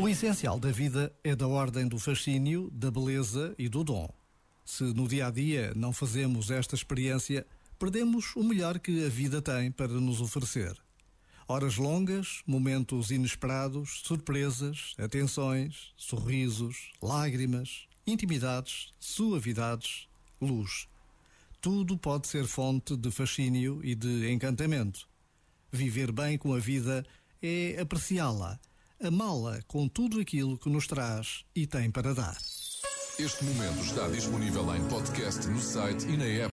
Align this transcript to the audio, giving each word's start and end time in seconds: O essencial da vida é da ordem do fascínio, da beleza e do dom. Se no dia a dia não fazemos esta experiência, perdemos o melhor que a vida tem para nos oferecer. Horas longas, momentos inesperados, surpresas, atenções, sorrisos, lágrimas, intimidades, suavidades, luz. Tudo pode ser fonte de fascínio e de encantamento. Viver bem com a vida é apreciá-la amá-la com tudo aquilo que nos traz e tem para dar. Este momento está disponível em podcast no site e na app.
O 0.00 0.08
essencial 0.08 0.58
da 0.58 0.72
vida 0.72 1.14
é 1.22 1.36
da 1.36 1.46
ordem 1.46 1.86
do 1.86 1.98
fascínio, 1.98 2.70
da 2.70 2.90
beleza 2.90 3.54
e 3.58 3.68
do 3.68 3.84
dom. 3.84 4.08
Se 4.64 4.82
no 4.82 5.06
dia 5.06 5.26
a 5.26 5.30
dia 5.30 5.74
não 5.76 5.92
fazemos 5.92 6.50
esta 6.50 6.74
experiência, 6.74 7.46
perdemos 7.78 8.34
o 8.34 8.42
melhor 8.42 8.78
que 8.78 9.04
a 9.04 9.10
vida 9.10 9.42
tem 9.42 9.70
para 9.70 9.92
nos 9.92 10.22
oferecer. 10.22 10.74
Horas 11.46 11.76
longas, 11.76 12.40
momentos 12.46 13.10
inesperados, 13.10 14.00
surpresas, 14.02 14.94
atenções, 14.96 15.92
sorrisos, 15.98 16.92
lágrimas, 17.02 17.86
intimidades, 18.06 18.88
suavidades, 18.98 20.08
luz. 20.40 20.88
Tudo 21.60 21.98
pode 21.98 22.26
ser 22.26 22.46
fonte 22.46 22.96
de 22.96 23.10
fascínio 23.10 23.82
e 23.84 23.94
de 23.94 24.32
encantamento. 24.32 25.06
Viver 25.70 26.10
bem 26.10 26.38
com 26.38 26.54
a 26.54 26.58
vida 26.58 27.04
é 27.42 27.78
apreciá-la 27.78 28.58
amá-la 29.02 29.60
com 29.66 29.88
tudo 29.88 30.20
aquilo 30.20 30.58
que 30.58 30.68
nos 30.68 30.86
traz 30.86 31.44
e 31.56 31.66
tem 31.66 31.90
para 31.90 32.14
dar. 32.14 32.36
Este 33.18 33.44
momento 33.44 33.80
está 33.80 34.06
disponível 34.08 34.74
em 34.74 34.86
podcast 34.88 35.46
no 35.48 35.60
site 35.60 36.06
e 36.06 36.16
na 36.16 36.24
app. 36.24 36.48